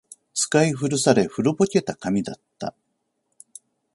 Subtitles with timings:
[0.33, 2.73] 使い古され、古ぼけた紙だった